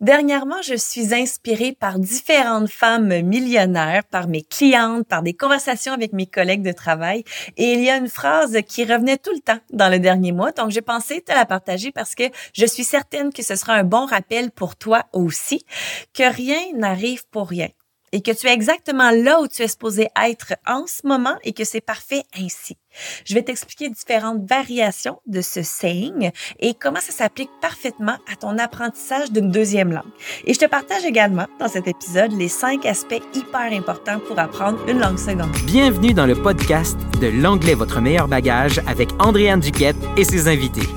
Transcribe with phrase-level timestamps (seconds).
[0.00, 6.12] Dernièrement, je suis inspirée par différentes femmes millionnaires, par mes clientes, par des conversations avec
[6.12, 7.24] mes collègues de travail.
[7.56, 10.52] Et il y a une phrase qui revenait tout le temps dans le dernier mois.
[10.52, 13.84] Donc, j'ai pensé te la partager parce que je suis certaine que ce sera un
[13.84, 15.64] bon rappel pour toi aussi,
[16.12, 17.68] que rien n'arrive pour rien
[18.12, 21.52] et que tu es exactement là où tu es supposé être en ce moment et
[21.52, 22.76] que c'est parfait ainsi.
[23.24, 26.30] Je vais t'expliquer différentes variations de ce saying
[26.60, 30.04] et comment ça s'applique parfaitement à ton apprentissage d'une deuxième langue.
[30.44, 34.78] Et je te partage également dans cet épisode les cinq aspects hyper importants pour apprendre
[34.88, 35.52] une langue seconde.
[35.66, 40.88] Bienvenue dans le podcast de L'anglais votre meilleur bagage avec Andréane Duquette et ses invités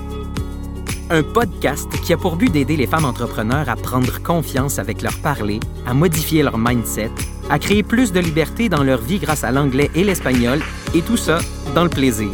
[1.10, 5.18] un podcast qui a pour but d'aider les femmes entrepreneurs à prendre confiance avec leur
[5.18, 7.12] parler, à modifier leur mindset,
[7.50, 10.60] à créer plus de liberté dans leur vie grâce à l'anglais et l'espagnol,
[10.94, 11.40] et tout ça
[11.74, 12.30] dans le plaisir.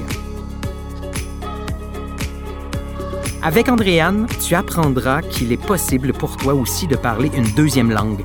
[3.41, 8.23] Avec Andréane, tu apprendras qu'il est possible pour toi aussi de parler une deuxième langue,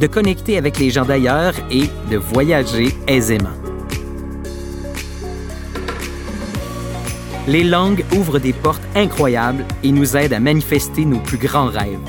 [0.00, 3.65] de connecter avec les gens d'ailleurs et de voyager aisément.
[7.48, 12.00] Les langues ouvrent des portes incroyables et nous aident à manifester nos plus grands rêves.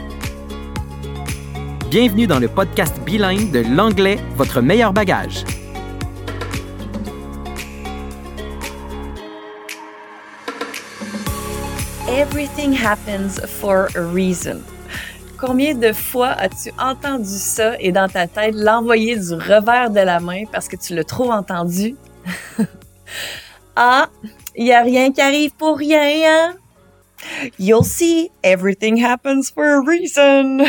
[1.91, 5.43] Bienvenue dans le podcast bilingue de l'anglais, votre meilleur bagage.
[12.09, 14.63] Everything happens for a reason.
[15.39, 20.19] Combien de fois as-tu entendu ça et dans ta tête l'envoyer du revers de la
[20.19, 21.95] main parce que tu l'as trop entendu?
[23.75, 24.09] ah,
[24.57, 26.55] il n'y a rien qui arrive pour rien, hein?
[27.59, 30.65] You'll see, everything happens for a reason.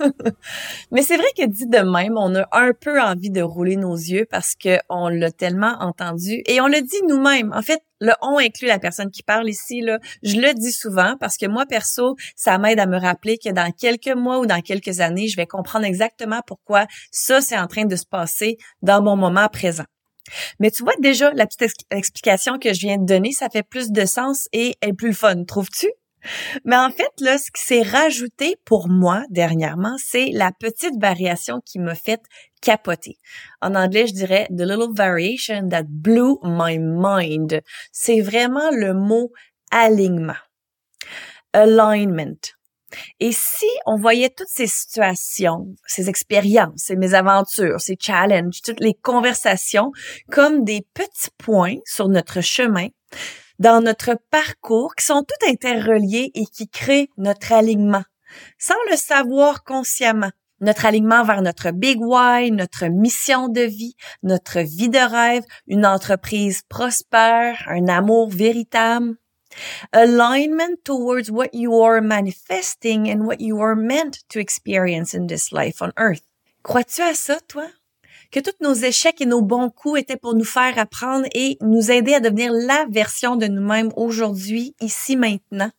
[0.90, 3.94] Mais c'est vrai que dit de même, on a un peu envie de rouler nos
[3.94, 7.52] yeux parce que on l'a tellement entendu et on le dit nous-mêmes.
[7.54, 9.98] En fait, le on inclut la personne qui parle ici là.
[10.22, 13.70] Je le dis souvent parce que moi perso, ça m'aide à me rappeler que dans
[13.72, 17.84] quelques mois ou dans quelques années, je vais comprendre exactement pourquoi ça c'est en train
[17.84, 19.84] de se passer dans mon moment présent.
[20.58, 23.90] Mais tu vois déjà la petite explication que je viens de donner, ça fait plus
[23.90, 25.90] de sens et est plus fun, trouves-tu?
[26.64, 31.60] Mais en fait, là, ce qui s'est rajouté pour moi dernièrement, c'est la petite variation
[31.64, 32.20] qui m'a fait
[32.60, 33.16] capoter.
[33.62, 37.62] En anglais, je dirais the little variation that blew my mind.
[37.92, 39.32] C'est vraiment le mot
[39.70, 40.34] alignement.
[41.52, 42.54] Alignment.
[43.20, 48.94] Et si on voyait toutes ces situations, ces expériences, ces mésaventures, ces challenges, toutes les
[48.94, 49.92] conversations
[50.30, 52.88] comme des petits points sur notre chemin,
[53.58, 58.04] dans notre parcours, qui sont tout interreliés et qui créent notre alignement,
[58.58, 60.30] sans le savoir consciemment.
[60.62, 65.86] Notre alignement vers notre big why, notre mission de vie, notre vie de rêve, une
[65.86, 69.16] entreprise prospère, un amour véritable,
[69.92, 75.52] Alignment towards what you are manifesting and what you are meant to experience in this
[75.52, 76.22] life on earth.
[76.62, 77.66] Crois-tu à ça, toi?
[78.30, 81.90] Que tous nos échecs et nos bons coups étaient pour nous faire apprendre et nous
[81.90, 85.70] aider à devenir la version de nous-mêmes aujourd'hui, ici, maintenant?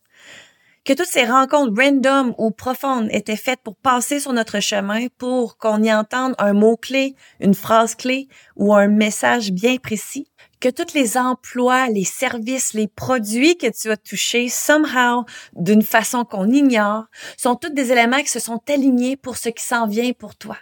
[0.84, 5.56] Que toutes ces rencontres random ou profondes étaient faites pour passer sur notre chemin pour
[5.56, 10.28] qu'on y entende un mot-clé, une phrase clé ou un message bien précis?
[10.62, 15.24] Que tous les emplois, les services, les produits que tu as touchés, somehow,
[15.54, 17.06] d'une façon qu'on ignore,
[17.36, 20.56] sont tous des éléments qui se sont alignés pour ce qui s'en vient pour toi.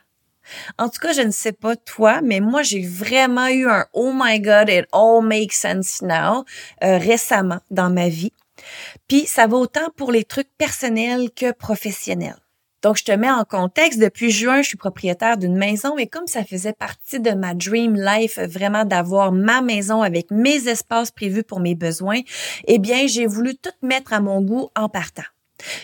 [0.79, 4.13] En tout cas, je ne sais pas toi, mais moi, j'ai vraiment eu un Oh
[4.15, 6.47] my God, it all makes sense now
[6.83, 8.33] euh, récemment dans ma vie.
[9.07, 12.41] Puis ça vaut autant pour les trucs personnels que professionnels.
[12.83, 14.01] Donc, je te mets en contexte.
[14.01, 17.95] Depuis juin, je suis propriétaire d'une maison et comme ça faisait partie de ma dream
[17.95, 22.21] life, vraiment d'avoir ma maison avec mes espaces prévus pour mes besoins,
[22.67, 25.25] eh bien, j'ai voulu tout mettre à mon goût en partant.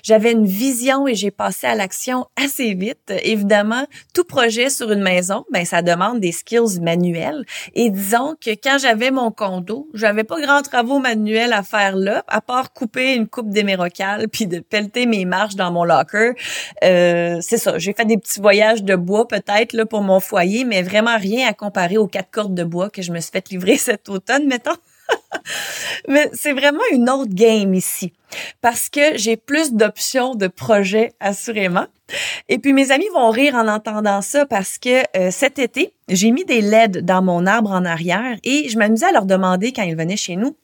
[0.02, 3.12] J'avais une vision et j'ai passé à l'action assez vite.
[3.22, 7.44] Évidemment, tout projet sur une maison, ben ça demande des skills manuels.
[7.74, 12.24] Et disons que quand j'avais mon condo, j'avais pas grand travaux manuels à faire là,
[12.28, 16.32] à part couper une coupe d'émérocale puis de pelleter mes marches dans mon locker.
[16.84, 17.78] Euh, c'est ça.
[17.78, 21.48] J'ai fait des petits voyages de bois peut-être là pour mon foyer, mais vraiment rien
[21.48, 24.46] à comparer aux quatre cordes de bois que je me suis fait livrer cet automne,
[24.46, 24.76] mettons.
[26.08, 28.12] Mais c'est vraiment une autre game ici
[28.60, 31.86] parce que j'ai plus d'options de projets assurément.
[32.48, 36.30] Et puis mes amis vont rire en entendant ça parce que euh, cet été, j'ai
[36.30, 39.82] mis des LED dans mon arbre en arrière et je m'amusais à leur demander quand
[39.82, 40.56] ils venaient chez nous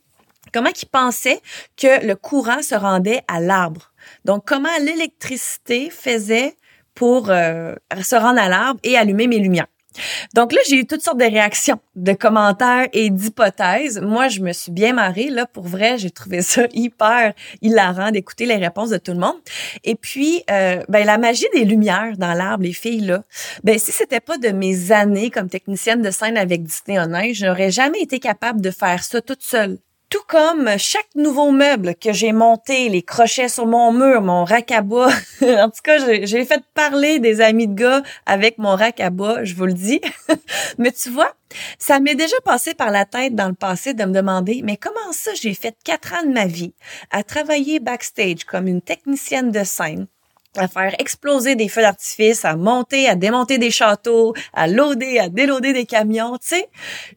[0.53, 1.41] comment ils pensaient
[1.77, 3.93] que le courant se rendait à l'arbre.
[4.25, 6.57] Donc comment l'électricité faisait
[6.95, 9.67] pour euh, se rendre à l'arbre et allumer mes lumières.
[10.35, 14.01] Donc là, j'ai eu toutes sortes de réactions, de commentaires et d'hypothèses.
[14.01, 15.99] Moi, je me suis bien marrée, là, pour vrai.
[15.99, 19.37] J'ai trouvé ça hyper hilarant d'écouter les réponses de tout le monde.
[19.85, 23.23] Et puis, euh, ben, la magie des lumières dans l'arbre, les filles, là,
[23.65, 27.39] ben, si c'était pas de mes années comme technicienne de scène avec Disney on Ice,
[27.39, 29.79] je n'aurais jamais été capable de faire ça toute seule.
[30.13, 34.71] Tout comme chaque nouveau meuble que j'ai monté, les crochets sur mon mur, mon rack
[34.71, 35.09] à bas.
[35.41, 39.43] en tout cas, j'ai fait parler des amis de gars avec mon rack à bas,
[39.43, 40.03] je vous le dis.
[40.77, 41.35] mais tu vois,
[41.79, 45.13] ça m'est déjà passé par la tête dans le passé de me demander, mais comment
[45.13, 46.75] ça j'ai fait quatre ans de ma vie
[47.11, 50.09] à travailler backstage comme une technicienne de scène,
[50.57, 55.29] à faire exploser des feux d'artifice, à monter, à démonter des châteaux, à loader, à
[55.29, 56.69] déloader des camions, tu sais.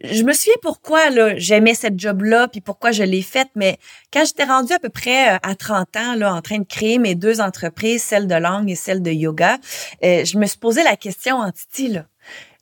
[0.01, 3.77] Je me souviens pourquoi là j'aimais cette job-là, puis pourquoi je l'ai faite, mais
[4.11, 6.97] quand j'étais rendue à peu près euh, à 30 ans, là, en train de créer
[6.97, 9.57] mes deux entreprises, celle de langue et celle de yoga,
[10.03, 12.05] euh, je me suis posé la question en titi, là,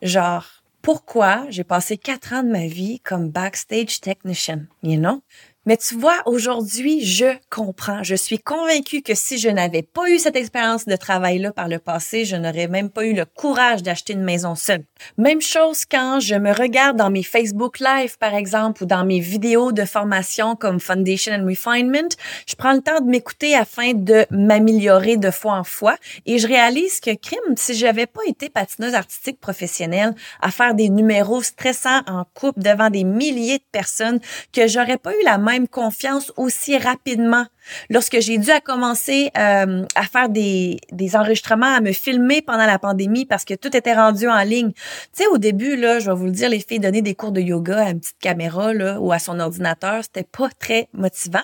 [0.01, 0.45] genre,
[0.81, 5.21] pourquoi j'ai passé quatre ans de ma vie comme backstage technician, you know?
[5.65, 8.03] Mais tu vois, aujourd'hui, je comprends.
[8.03, 11.79] Je suis convaincue que si je n'avais pas eu cette expérience de travail-là par le
[11.79, 14.83] passé, je n'aurais même pas eu le courage d'acheter une maison seule.
[15.17, 19.21] Même chose quand je me regarde dans mes Facebook Live, par exemple, ou dans mes
[19.21, 22.09] vidéos de formation comme Foundation and Refinement,
[22.45, 25.95] je prends le temps de m'écouter afin de m'améliorer de fois en fois
[26.25, 30.89] et je réalise que crime, si j'avais pas été patineuse artistique professionnelle à faire des
[30.89, 34.19] numéros stressants en couple devant des milliers de personnes,
[34.51, 37.45] que j'aurais pas eu la confiance aussi rapidement.
[37.89, 42.65] Lorsque j'ai dû à commencer euh, à faire des, des enregistrements, à me filmer pendant
[42.65, 44.71] la pandémie parce que tout était rendu en ligne.
[44.71, 47.31] Tu sais, au début, là, je vais vous le dire, les filles donner des cours
[47.31, 51.43] de yoga à une petite caméra là, ou à son ordinateur, c'était pas très motivant.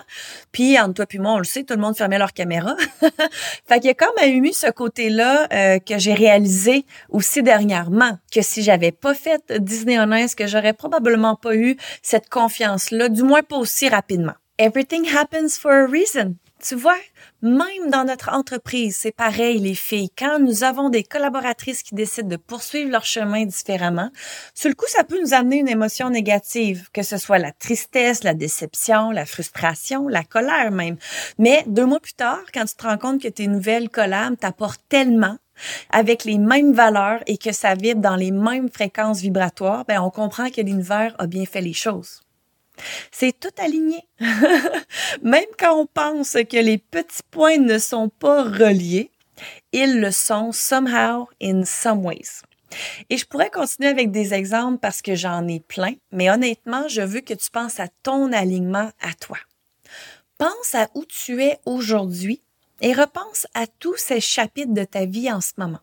[0.52, 2.76] Puis, entre toi puis moi, on le sait, tout le monde fermait leur caméra.
[3.00, 8.42] fait qu'il y a quand eu ce côté-là euh, que j'ai réalisé aussi dernièrement, que
[8.42, 13.22] si j'avais pas fait Disney on Ice, que j'aurais probablement pas eu cette confiance-là, du
[13.22, 14.34] moins pas aussi rapidement.
[14.62, 16.36] Everything happens for a reason.
[16.62, 16.98] Tu vois,
[17.40, 20.10] même dans notre entreprise, c'est pareil, les filles.
[20.18, 24.10] Quand nous avons des collaboratrices qui décident de poursuivre leur chemin différemment,
[24.54, 28.22] sur le coup, ça peut nous amener une émotion négative, que ce soit la tristesse,
[28.22, 30.98] la déception, la frustration, la colère même.
[31.38, 34.84] Mais deux mois plus tard, quand tu te rends compte que tes nouvelles collabs t'apportent
[34.90, 35.38] tellement,
[35.88, 40.10] avec les mêmes valeurs et que ça vibre dans les mêmes fréquences vibratoires, ben on
[40.10, 42.20] comprend que l'univers a bien fait les choses.
[43.10, 44.02] C'est tout aligné.
[45.22, 49.10] Même quand on pense que les petits points ne sont pas reliés,
[49.72, 52.42] ils le sont somehow in some ways.
[53.08, 57.02] Et je pourrais continuer avec des exemples parce que j'en ai plein, mais honnêtement, je
[57.02, 59.38] veux que tu penses à ton alignement à toi.
[60.38, 62.42] Pense à où tu es aujourd'hui
[62.80, 65.80] et repense à tous ces chapitres de ta vie en ce moment.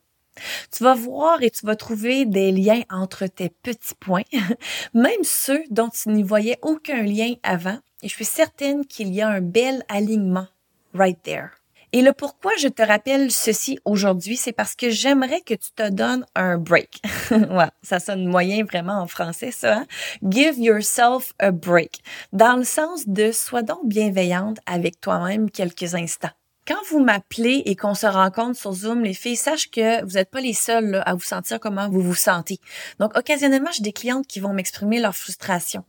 [0.71, 4.23] Tu vas voir et tu vas trouver des liens entre tes petits points,
[4.93, 9.21] même ceux dont tu n'y voyais aucun lien avant, et je suis certaine qu'il y
[9.21, 10.47] a un bel alignement
[10.93, 11.49] right there.
[11.93, 15.87] Et le pourquoi je te rappelle ceci aujourd'hui, c'est parce que j'aimerais que tu te
[15.89, 17.01] donnes un break.
[17.31, 19.77] ouais, ça sonne moyen vraiment en français, ça.
[19.77, 19.87] Hein?
[20.21, 22.01] Give yourself a break.
[22.33, 26.29] Dans le sens de sois donc bienveillante avec toi-même quelques instants
[26.67, 30.29] quand vous m'appelez et qu'on se rencontre sur Zoom, les filles, sache que vous n'êtes
[30.29, 32.59] pas les seules à vous sentir comment vous vous sentez.
[32.99, 35.85] Donc, occasionnellement, j'ai des clientes qui vont m'exprimer leur frustration.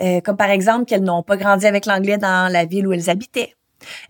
[0.00, 3.08] Euh, comme par exemple qu'elles n'ont pas grandi avec l'anglais dans la ville où elles
[3.08, 3.54] habitaient,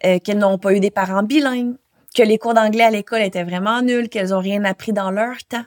[0.05, 1.76] euh, qu'elles n'ont pas eu des parents bilingues,
[2.14, 5.36] que les cours d'anglais à l'école étaient vraiment nuls, qu'elles ont rien appris dans leur
[5.48, 5.65] temps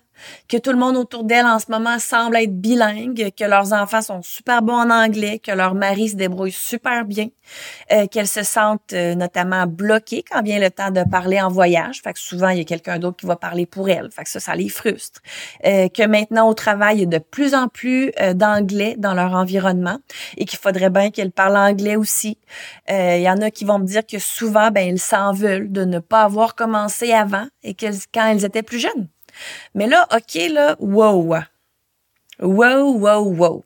[0.48, 4.02] que tout le monde autour d'elles en ce moment semble être bilingue, que leurs enfants
[4.02, 7.28] sont super bons en anglais, que leur mari se débrouille super bien,
[7.92, 12.02] euh, qu'elles se sentent euh, notamment bloquées quand vient le temps de parler en voyage.
[12.04, 14.10] Fait que souvent, il y a quelqu'un d'autre qui va parler pour elles.
[14.12, 15.22] Fait que ça, ça les frustre.
[15.66, 19.34] Euh, que maintenant, au travail, il y a de plus en plus d'anglais dans leur
[19.34, 19.98] environnement
[20.38, 22.38] et qu'il faudrait bien qu'elles parlent anglais aussi.
[22.90, 25.86] Il y en a qui vont me dire que souvent, ben, ils s'en veulent de
[25.86, 29.08] ne pas avoir commencé avant et que quand elles étaient plus jeunes.
[29.76, 31.38] Mais là, OK, là, wow.
[32.40, 33.66] Wow, wow, wow.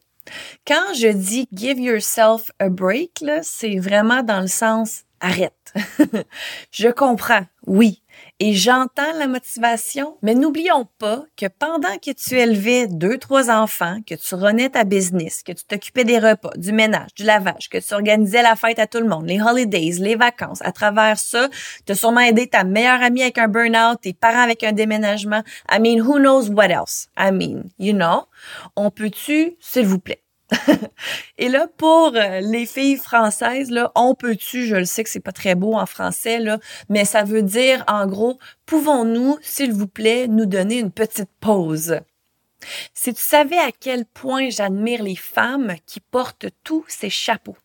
[0.65, 5.73] Quand je dis give yourself a break, c'est vraiment dans le sens arrête.
[6.71, 8.01] je comprends, oui.
[8.41, 13.99] Et j'entends la motivation, mais n'oublions pas que pendant que tu élevais deux, trois enfants,
[14.05, 17.77] que tu renais ta business, que tu t'occupais des repas, du ménage, du lavage, que
[17.77, 21.47] tu organisais la fête à tout le monde, les holidays, les vacances, à travers ça,
[21.85, 25.41] tu as sûrement aidé ta meilleure amie avec un burn-out, tes parents avec un déménagement.
[25.71, 27.07] I mean, who knows what else?
[27.17, 28.25] I mean, you know,
[28.75, 30.24] on peut-tu, s'il vous plaît,
[31.37, 35.19] et là, pour euh, les filles françaises, là, on peut-tu, je le sais que c'est
[35.19, 36.59] pas très beau en français, là,
[36.89, 41.99] mais ça veut dire, en gros, pouvons-nous, s'il vous plaît, nous donner une petite pause?
[42.93, 47.57] Si tu savais à quel point j'admire les femmes qui portent tous ces chapeaux.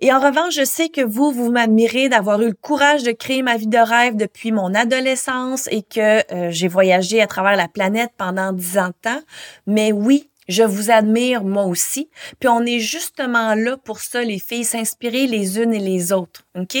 [0.00, 3.42] Et en revanche, je sais que vous, vous m'admirez d'avoir eu le courage de créer
[3.42, 7.68] ma vie de rêve depuis mon adolescence et que euh, j'ai voyagé à travers la
[7.68, 9.22] planète pendant dix ans de temps.
[9.66, 12.10] Mais oui, je vous admire moi aussi.
[12.38, 16.42] Puis on est justement là pour ça, les filles, s'inspirer les unes et les autres.
[16.54, 16.76] OK?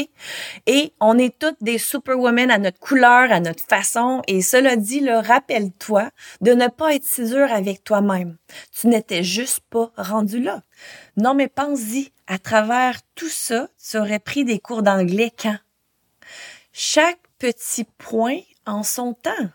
[0.66, 4.22] Et on est toutes des superwomen à notre couleur, à notre façon.
[4.28, 8.36] Et cela dit, là, rappelle-toi de ne pas être si dur avec toi-même.
[8.78, 10.62] Tu n'étais juste pas rendu là.
[11.16, 12.12] Non, mais pense-y.
[12.26, 15.58] À travers tout ça, tu aurais pris des cours d'anglais quand?
[16.72, 19.50] Chaque petit point en son temps.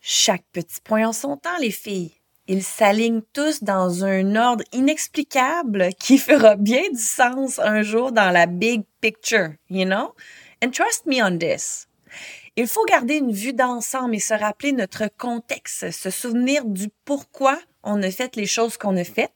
[0.00, 2.17] Chaque petit point en son temps, les filles
[2.48, 8.30] ils s'alignent tous dans un ordre inexplicable qui fera bien du sens un jour dans
[8.30, 10.14] la big picture, you know?
[10.64, 11.86] And trust me on this.
[12.56, 17.56] Il faut garder une vue d'ensemble et se rappeler notre contexte, se souvenir du pourquoi
[17.84, 19.30] on a fait les choses qu'on a faites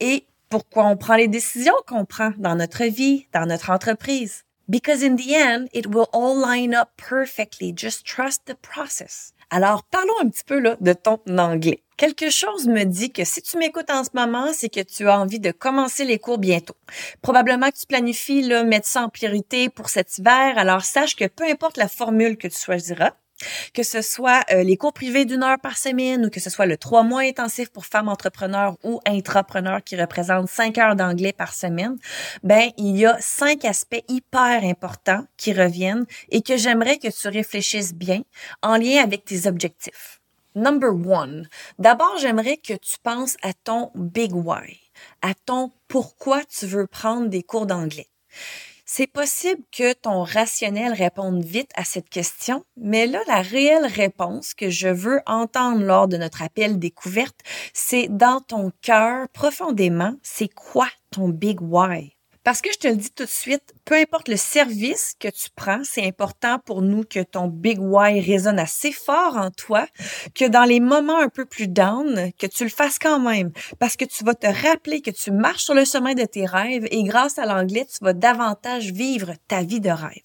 [0.00, 4.44] et pourquoi on prend les décisions qu'on prend dans notre vie, dans notre entreprise.
[4.68, 7.72] Because in the end, it will all line up perfectly.
[7.74, 9.32] Just trust the process.
[9.50, 11.82] Alors, parlons un petit peu là, de ton anglais.
[11.98, 15.18] Quelque chose me dit que si tu m'écoutes en ce moment, c'est que tu as
[15.18, 16.76] envie de commencer les cours bientôt.
[17.22, 20.56] Probablement que tu planifies mettre ça en priorité pour cet hiver.
[20.58, 23.14] Alors sache que peu importe la formule que tu choisiras,
[23.74, 26.66] que ce soit euh, les cours privés d'une heure par semaine ou que ce soit
[26.66, 31.52] le trois mois intensif pour femmes entrepreneurs ou intrapreneurs qui représentent cinq heures d'anglais par
[31.52, 31.96] semaine,
[32.44, 37.26] ben il y a cinq aspects hyper importants qui reviennent et que j'aimerais que tu
[37.26, 38.22] réfléchisses bien
[38.62, 40.17] en lien avec tes objectifs.
[40.54, 41.48] Number one.
[41.78, 44.80] D'abord, j'aimerais que tu penses à ton big why,
[45.22, 48.08] à ton pourquoi tu veux prendre des cours d'anglais.
[48.90, 54.54] C'est possible que ton rationnel réponde vite à cette question, mais là, la réelle réponse
[54.54, 57.38] que je veux entendre lors de notre appel découverte,
[57.74, 62.17] c'est dans ton cœur, profondément, c'est quoi ton big why?
[62.48, 65.50] Parce que je te le dis tout de suite, peu importe le service que tu
[65.54, 69.86] prends, c'est important pour nous que ton big why résonne assez fort en toi,
[70.34, 73.52] que dans les moments un peu plus down, que tu le fasses quand même.
[73.78, 76.88] Parce que tu vas te rappeler que tu marches sur le chemin de tes rêves
[76.90, 80.22] et grâce à l'anglais, tu vas davantage vivre ta vie de rêve.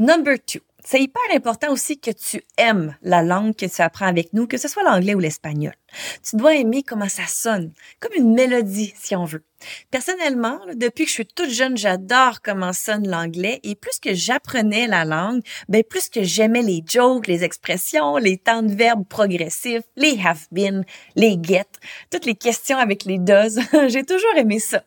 [0.00, 0.62] Number two.
[0.84, 4.56] C'est hyper important aussi que tu aimes la langue que tu apprends avec nous, que
[4.56, 5.74] ce soit l'anglais ou l'espagnol.
[6.22, 9.44] Tu dois aimer comment ça sonne, comme une mélodie si on veut.
[9.90, 14.86] Personnellement, depuis que je suis toute jeune, j'adore comment sonne l'anglais et plus que j'apprenais
[14.86, 19.82] la langue, ben plus que j'aimais les jokes, les expressions, les temps de verbes progressifs,
[19.96, 20.84] les have been,
[21.14, 21.66] les get,
[22.10, 23.60] toutes les questions avec les does.
[23.88, 24.84] J'ai toujours aimé ça.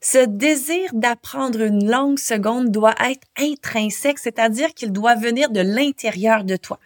[0.00, 6.44] Ce désir d'apprendre une langue seconde doit être intrinsèque, c'est-à-dire qu'il doit venir de l'intérieur
[6.44, 6.78] de toi.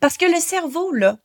[0.00, 1.18] Parce que le cerveau, là,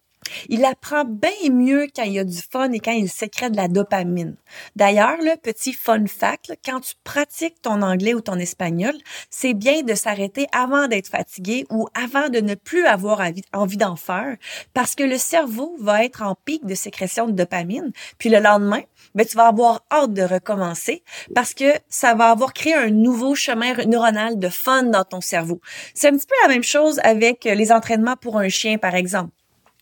[0.50, 3.58] il apprend bien mieux quand il y a du fun et quand il sécrète de
[3.58, 4.36] la dopamine.
[4.76, 8.94] D'ailleurs, le petit fun fact, quand tu pratiques ton anglais ou ton espagnol,
[9.30, 13.22] c'est bien de s'arrêter avant d'être fatigué ou avant de ne plus avoir
[13.54, 14.38] envie d'en faire
[14.74, 17.92] parce que le cerveau va être en pic de sécrétion de dopamine.
[18.18, 18.82] Puis le lendemain,
[19.16, 21.04] ben, tu vas avoir hâte de recommencer
[21.36, 25.62] parce que ça va avoir créé un nouveau chemin neuronal de fun dans ton cerveau.
[25.94, 29.32] C'est un petit peu la même chose avec les entraînements pour un chien, par exemple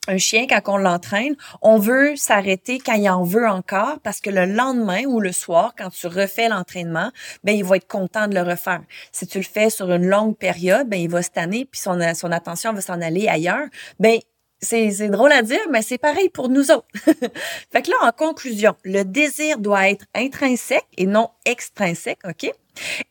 [0.08, 4.32] un chien, quand on l'entraîne, on veut s'arrêter quand il en veut encore parce que
[4.32, 7.12] le lendemain ou le soir, quand tu refais l'entraînement,
[7.44, 8.82] ben il va être content de le refaire.
[9.12, 12.32] Si tu le fais sur une longue période, ben il va se puis son, son
[12.32, 13.68] attention va s'en aller ailleurs.
[14.00, 14.20] Ben
[14.62, 16.88] c'est, drôle à dire, mais c'est pareil pour nous autres.
[17.72, 22.52] fait que là, en conclusion, le désir doit être intrinsèque et non extrinsèque, OK?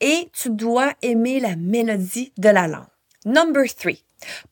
[0.01, 2.87] Et tu dois aimer la mélodie de la langue.
[3.25, 4.05] Number three.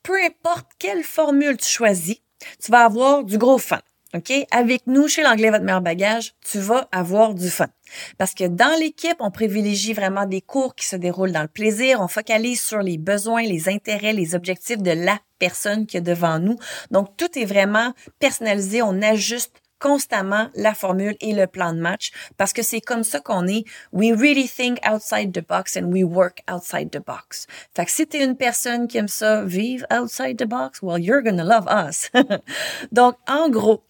[0.02, 2.20] Peu importe quelle formule tu choisis,
[2.62, 3.80] tu vas avoir du gros fun.
[4.14, 4.32] OK?
[4.50, 7.68] Avec nous, chez l'anglais, votre meilleur bagage, tu vas avoir du fun.
[8.16, 12.00] Parce que dans l'équipe, on privilégie vraiment des cours qui se déroulent dans le plaisir.
[12.00, 16.38] On focalise sur les besoins, les intérêts, les objectifs de la personne qui est devant
[16.38, 16.56] nous.
[16.90, 18.80] Donc, tout est vraiment personnalisé.
[18.82, 23.20] On ajuste constamment la formule et le plan de match parce que c'est comme ça
[23.20, 23.64] qu'on est.
[23.92, 27.46] We really think outside the box and we work outside the box.
[27.74, 31.22] Fait que si t'es une personne qui aime ça, vivre outside the box, well, you're
[31.22, 32.10] gonna love us.
[32.92, 33.82] Donc, en gros,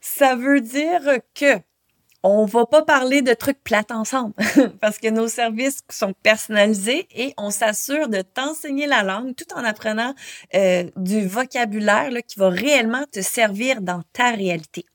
[0.00, 1.02] ça veut dire
[1.34, 1.60] que
[2.22, 4.34] on va pas parler de trucs plates ensemble
[4.80, 9.64] parce que nos services sont personnalisés et on s'assure de t'enseigner la langue tout en
[9.64, 10.14] apprenant
[10.54, 14.86] euh, du vocabulaire là, qui va réellement te servir dans ta réalité.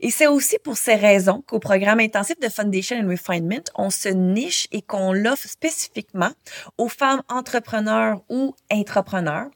[0.00, 4.08] Et c'est aussi pour ces raisons qu'au programme intensif de Foundation and Refinement, on se
[4.08, 6.30] niche et qu'on l'offre spécifiquement
[6.78, 9.48] aux femmes entrepreneurs ou intrapreneurs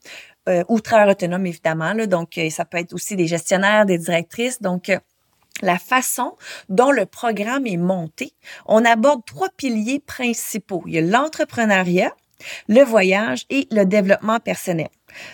[0.48, 1.94] euh, ou travailleurs autonomes, évidemment.
[2.06, 4.60] Donc, euh, ça peut être aussi des gestionnaires, des directrices.
[4.60, 4.98] Donc, euh,
[5.62, 6.36] la façon
[6.68, 8.32] dont le programme est monté,
[8.66, 10.82] on aborde trois piliers principaux.
[10.86, 12.12] Il y a l'entrepreneuriat,
[12.68, 14.88] le voyage et le développement personnel.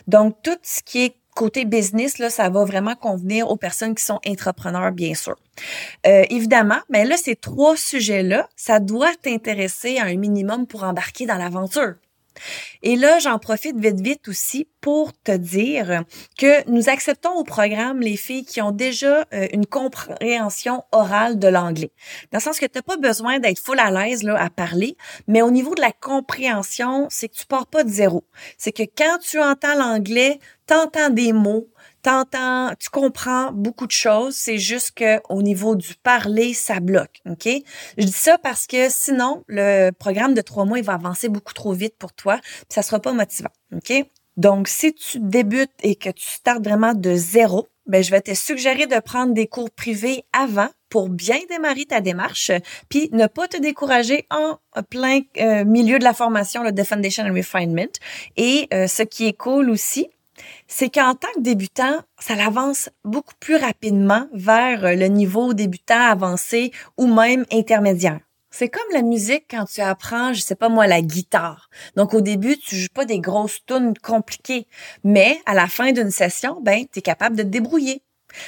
[0.06, 4.04] Donc, tout ce qui est côté business, là, ça va vraiment convenir aux personnes qui
[4.04, 5.36] sont entrepreneurs, bien sûr.
[6.06, 11.24] Euh, évidemment, mais là, ces trois sujets-là, ça doit t'intéresser à un minimum pour embarquer
[11.24, 11.94] dans l'aventure.
[12.82, 16.04] Et là, j'en profite vite, vite aussi pour te dire
[16.38, 21.48] que nous acceptons au programme les filles qui ont déjà euh, une compréhension orale de
[21.48, 21.92] l'anglais.
[22.32, 24.96] Dans le sens que tu n'as pas besoin d'être full à l'aise là, à parler,
[25.26, 28.24] mais au niveau de la compréhension, c'est que tu pars pas de zéro.
[28.56, 31.68] C'est que quand tu entends l'anglais, tu entends des mots,
[32.02, 34.34] t'entends, tu comprends beaucoup de choses.
[34.34, 37.20] C'est juste que au niveau du parler, ça bloque.
[37.28, 37.48] OK?
[37.98, 41.54] Je dis ça parce que sinon, le programme de trois mois, il va avancer beaucoup
[41.54, 42.38] trop vite pour toi.
[42.42, 43.50] Puis ça sera pas motivant.
[43.74, 43.92] OK?
[44.36, 48.32] Donc, si tu débutes et que tu startes vraiment de zéro, ben, je vais te
[48.34, 52.50] suggérer de prendre des cours privés avant pour bien démarrer ta démarche,
[52.88, 54.58] puis ne pas te décourager en
[54.90, 57.92] plein euh, milieu de la formation le de Foundation and Refinement.
[58.36, 60.08] Et euh, ce qui est cool aussi,
[60.68, 66.72] c'est qu'en tant que débutant, ça l'avance beaucoup plus rapidement vers le niveau débutant avancé
[66.96, 68.20] ou même intermédiaire.
[68.52, 71.70] C'est comme la musique quand tu apprends, je sais pas moi, la guitare.
[71.94, 74.66] Donc au début, tu joues pas des grosses tunes compliquées,
[75.04, 78.02] mais à la fin d'une session, ben tu es capable de te débrouiller.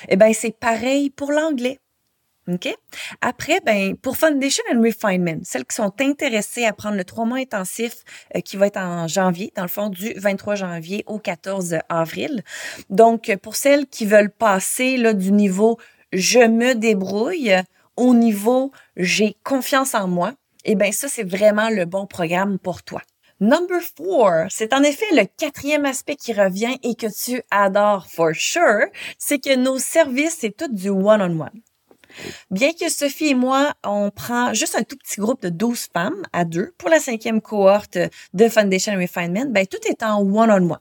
[0.08, 1.78] Eh ben c'est pareil pour l'anglais.
[2.48, 2.74] OK?
[3.20, 7.38] Après, ben, pour Foundation and Refinement, celles qui sont intéressées à prendre le trois mois
[7.38, 8.02] intensif
[8.36, 12.42] euh, qui va être en janvier, dans le fond, du 23 janvier au 14 avril.
[12.90, 15.78] Donc, pour celles qui veulent passer là, du niveau
[16.12, 17.54] je me débrouille
[17.96, 20.34] au niveau j'ai confiance en moi,
[20.64, 23.02] eh bien, ça, c'est vraiment le bon programme pour toi.
[23.40, 28.30] Number four, c'est en effet le quatrième aspect qui revient et que tu adores for
[28.34, 28.86] sure,
[29.18, 31.32] c'est que nos services, c'est tout du one-on-one.
[31.32, 31.71] -on -one.
[32.50, 36.22] Bien que Sophie et moi, on prend juste un tout petit groupe de 12 femmes
[36.32, 37.98] à deux pour la cinquième cohorte
[38.34, 40.78] de Foundation Refinement, ben, tout est en one-on-one.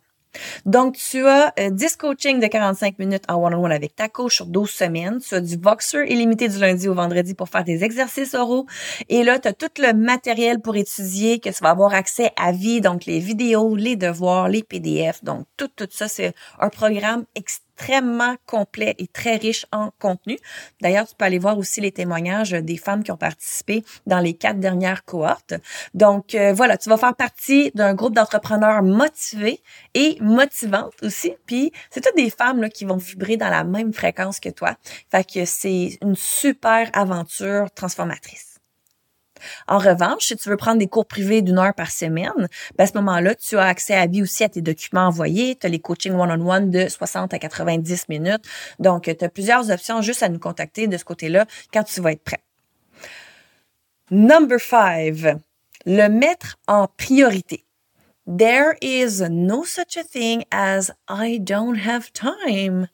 [0.66, 4.46] Donc, tu as 10 euh, coachings de 45 minutes en one-on-one avec ta coach sur
[4.46, 5.20] 12 semaines.
[5.20, 8.66] Tu as du Voxer illimité du lundi au vendredi pour faire des exercices oraux.
[9.10, 12.52] Et là, tu as tout le matériel pour étudier que tu vas avoir accès à
[12.52, 12.82] vie.
[12.82, 15.24] Donc, les vidéos, les devoirs, les PDF.
[15.24, 20.38] Donc, tout, tout ça, c'est un programme extrêmement extrêmement complet et très riche en contenu.
[20.82, 24.34] D'ailleurs, tu peux aller voir aussi les témoignages des femmes qui ont participé dans les
[24.34, 25.56] quatre dernières cohortes.
[25.94, 29.62] Donc euh, voilà, tu vas faire partie d'un groupe d'entrepreneurs motivés
[29.94, 31.34] et motivantes aussi.
[31.46, 34.76] Puis c'est toutes des femmes là, qui vont vibrer dans la même fréquence que toi.
[35.10, 38.51] Fait que c'est une super aventure transformatrice.
[39.68, 42.88] En revanche, si tu veux prendre des cours privés d'une heure par semaine, ben à
[42.88, 45.56] ce moment-là, tu as accès à vie aussi à tes documents envoyés.
[45.56, 48.44] Tu as les coachings one-on-one de 60 à 90 minutes.
[48.80, 52.12] Donc, tu as plusieurs options juste à nous contacter de ce côté-là quand tu vas
[52.12, 52.44] être prêt.
[54.12, 55.40] Number five,
[55.86, 57.66] le mettre en priorité.
[58.28, 62.88] There is no such a thing as I don't have time.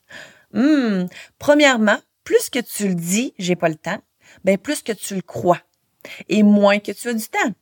[0.53, 1.05] Hmm.
[1.38, 3.99] Premièrement, plus que tu le dis, j'ai pas le temps,
[4.43, 5.62] ben plus que tu le crois
[6.29, 7.53] et moins que tu as du temps.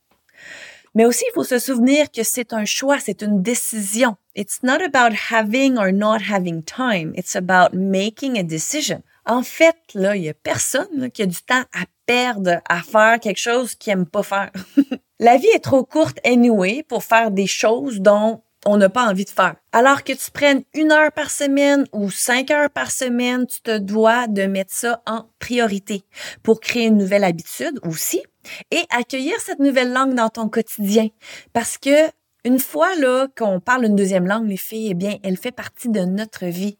[0.94, 4.16] Mais aussi, il faut se souvenir que c'est un choix, c'est une décision.
[4.34, 7.12] It's not about having or not having time.
[7.16, 9.02] It's about making a decision.
[9.26, 13.20] En fait, là, il y a personne qui a du temps à perdre à faire
[13.20, 14.50] quelque chose qu'il aime pas faire.
[15.18, 19.24] La vie est trop courte anyway pour faire des choses dont on n'a pas envie
[19.24, 19.54] de faire.
[19.72, 23.78] Alors que tu prennes une heure par semaine ou cinq heures par semaine, tu te
[23.78, 26.04] dois de mettre ça en priorité
[26.42, 28.22] pour créer une nouvelle habitude aussi
[28.70, 31.08] et accueillir cette nouvelle langue dans ton quotidien.
[31.52, 32.10] Parce que
[32.44, 35.88] une fois là qu'on parle une deuxième langue, les filles, eh bien, elle fait partie
[35.88, 36.78] de notre vie.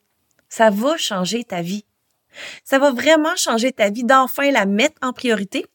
[0.49, 1.85] Ça va changer ta vie.
[2.64, 5.66] Ça va vraiment changer ta vie d'enfin la mettre en priorité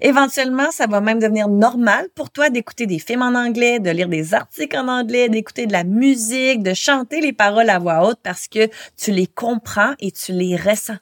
[0.00, 4.08] Éventuellement, ça va même devenir normal pour toi d'écouter des films en anglais, de lire
[4.08, 8.20] des articles en anglais, d'écouter de la musique, de chanter les paroles à voix haute
[8.22, 10.96] parce que tu les comprends et tu les ressens.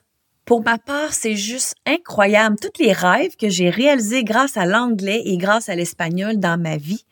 [0.45, 2.57] Pour ma part, c'est juste incroyable.
[2.61, 6.77] Toutes les rêves que j'ai réalisés grâce à l'anglais et grâce à l'espagnol dans ma
[6.77, 7.03] vie.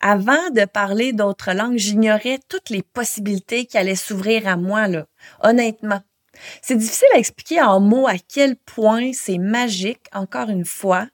[0.00, 5.04] Avant de parler d'autres langues, j'ignorais toutes les possibilités qui allaient s'ouvrir à moi, là.
[5.42, 6.00] Honnêtement.
[6.62, 11.06] C'est difficile à expliquer en mots à quel point c'est magique, encore une fois,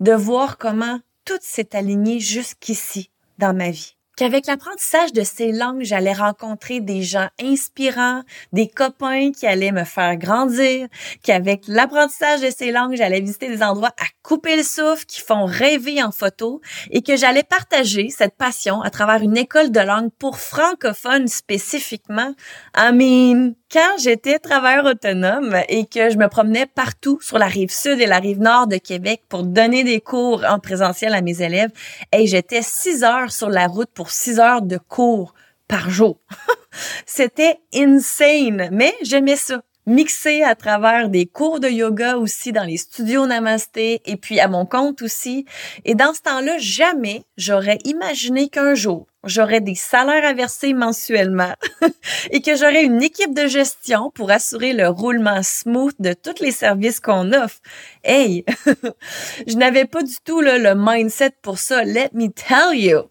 [0.00, 3.96] de voir comment tout s'est aligné jusqu'ici dans ma vie.
[4.16, 9.84] qu'avec l'apprentissage de ces langues, j'allais rencontrer des gens inspirants, des copains qui allaient me
[9.84, 10.88] faire grandir,
[11.22, 15.44] qu'avec l'apprentissage de ces langues, j'allais visiter des endroits à couper le souffle, qui font
[15.44, 20.10] rêver en photo, et que j'allais partager cette passion à travers une école de langue
[20.18, 22.34] pour francophones spécifiquement.
[22.74, 27.70] I mean, quand j'étais travailleur autonome et que je me promenais partout sur la rive
[27.70, 31.42] sud et la rive nord de Québec pour donner des cours en présentiel à mes
[31.42, 31.70] élèves,
[32.12, 35.34] et j'étais six heures sur la route pour six heures de cours
[35.68, 36.20] par jour.
[37.06, 42.76] C'était insane, mais j'aimais ça mixer à travers des cours de yoga aussi dans les
[42.76, 45.46] studios Namasté et puis à mon compte aussi.
[45.84, 51.54] Et dans ce temps-là, jamais j'aurais imaginé qu'un jour, j'aurais des salaires à verser mensuellement
[52.30, 56.52] et que j'aurais une équipe de gestion pour assurer le roulement smooth de tous les
[56.52, 57.58] services qu'on offre.
[58.04, 58.44] Hey,
[59.46, 63.10] je n'avais pas du tout le mindset pour ça, let me tell you.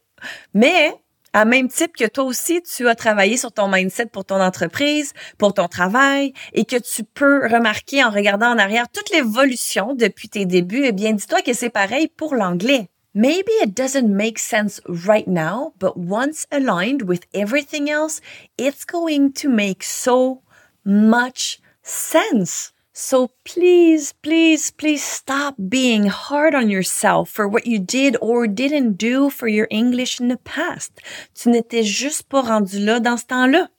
[0.54, 0.94] Mais
[1.36, 5.12] à même type que toi aussi, tu as travaillé sur ton mindset pour ton entreprise,
[5.38, 10.30] pour ton travail, et que tu peux remarquer en regardant en arrière toute l'évolution depuis
[10.30, 12.88] tes débuts, eh bien, dis-toi que c'est pareil pour l'anglais.
[13.18, 18.20] Maybe it doesn't make sense right now, but once aligned with everything else,
[18.58, 20.42] it's going to make so
[20.84, 22.74] much sense.
[22.92, 28.98] So please, please, please stop being hard on yourself for what you did or didn't
[28.98, 31.00] do for your English in the past.
[31.36, 33.70] Tu n'étais juste pas rendu là dans ce temps-là.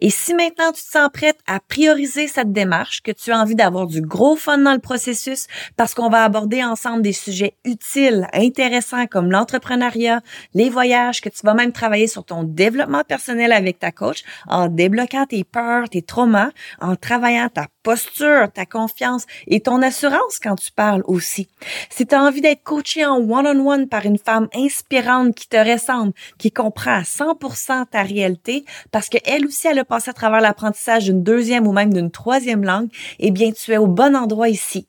[0.00, 3.54] Et si maintenant tu te sens prête à prioriser cette démarche, que tu as envie
[3.54, 8.26] d'avoir du gros fun dans le processus, parce qu'on va aborder ensemble des sujets utiles,
[8.32, 10.20] intéressants comme l'entrepreneuriat,
[10.54, 14.68] les voyages, que tu vas même travailler sur ton développement personnel avec ta coach, en
[14.68, 16.50] débloquant tes peurs, tes traumas,
[16.80, 21.46] en travaillant ta posture, ta confiance et ton assurance quand tu parles aussi.
[21.88, 26.12] Si tu as envie d'être coaché en one-on-one par une femme inspirante qui te ressemble,
[26.36, 31.04] qui comprend à 100% ta réalité, parce qu'elle aussi, elle a passé à travers l'apprentissage
[31.04, 32.88] d'une deuxième ou même d'une troisième langue,
[33.20, 34.88] eh bien, tu es au bon endroit ici.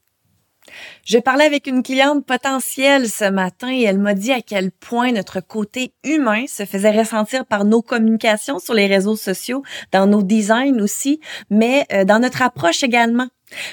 [1.06, 5.12] Je parlais avec une cliente potentielle ce matin et elle m'a dit à quel point
[5.12, 10.22] notre côté humain se faisait ressentir par nos communications sur les réseaux sociaux, dans nos
[10.22, 13.28] designs aussi, mais euh, dans notre approche également.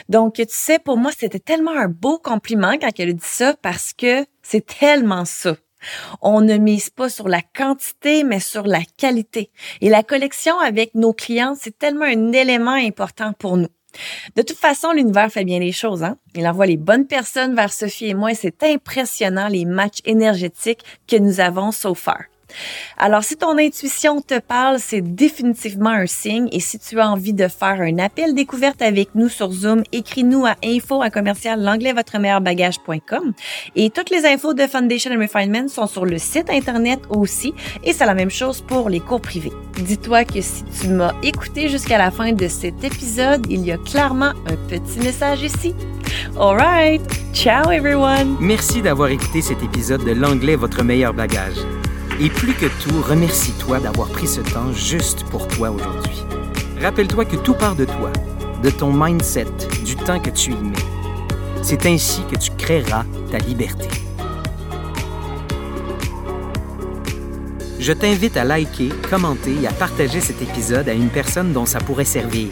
[0.09, 3.55] Donc, tu sais, pour moi, c'était tellement un beau compliment quand elle a dit ça
[3.61, 5.57] parce que c'est tellement ça.
[6.23, 9.51] On ne mise pas sur la quantité, mais sur la qualité.
[9.81, 13.69] Et la collection avec nos clients, c'est tellement un élément important pour nous.
[14.37, 16.03] De toute façon, l'univers fait bien les choses.
[16.03, 16.17] Hein?
[16.35, 20.85] Il envoie les bonnes personnes vers Sophie et moi et c'est impressionnant les matchs énergétiques
[21.07, 22.25] que nous avons so far.
[22.99, 26.49] Alors, si ton intuition te parle, c'est définitivement un signe.
[26.53, 30.47] Et si tu as envie de faire un appel découverte avec nous sur Zoom, écris-nous
[30.47, 33.33] à info à commercial l'anglais votre meilleur bagage.com.
[33.77, 37.55] Et toutes les infos de Foundation and Refinement sont sur le site internet aussi.
[37.83, 39.53] Et c'est la même chose pour les cours privés.
[39.77, 43.79] Dis-toi que si tu m'as écouté jusqu'à la fin de cet épisode, il y a
[43.79, 45.75] clairement un petit message ici.
[46.39, 48.37] Alright, ciao everyone.
[48.41, 51.57] Merci d'avoir écouté cet épisode de l'anglais votre meilleur bagage.
[52.21, 56.23] Et plus que tout, remercie-toi d'avoir pris ce temps juste pour toi aujourd'hui.
[56.81, 58.13] Rappelle-toi que tout part de toi,
[58.63, 59.47] de ton mindset,
[59.85, 60.77] du temps que tu y mets.
[61.63, 63.89] C'est ainsi que tu créeras ta liberté.
[67.81, 71.81] Je t'invite à liker, commenter et à partager cet épisode à une personne dont ça
[71.81, 72.49] pourrait servir.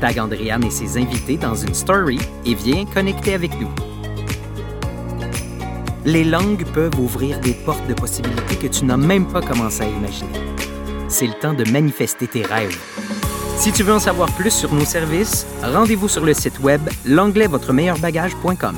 [0.00, 3.70] Tag Andréane et ses invités dans une story et viens connecter avec nous.
[6.06, 9.88] Les langues peuvent ouvrir des portes de possibilités que tu n'as même pas commencé à
[9.88, 10.38] imaginer.
[11.08, 12.78] C'est le temps de manifester tes rêves.
[13.56, 17.48] Si tu veux en savoir plus sur nos services, rendez-vous sur le site web l'anglais
[17.48, 18.76] votre meilleur bagage.com.